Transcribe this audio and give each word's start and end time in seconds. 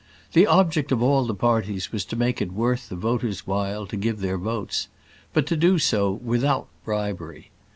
The 0.33 0.47
object 0.47 0.91
of 0.91 1.03
all 1.03 1.25
the 1.27 1.35
parties 1.35 1.91
was 1.91 2.03
to 2.05 2.15
make 2.15 2.41
it 2.41 2.51
worth 2.51 2.89
the 2.89 2.95
voters' 2.95 3.45
while 3.45 3.85
to 3.85 3.95
give 3.95 4.19
their 4.19 4.39
votes; 4.39 4.87
but 5.31 5.45
to 5.45 5.55
do 5.55 5.77
so 5.77 6.11
without 6.13 6.69
bribery. 6.83 7.51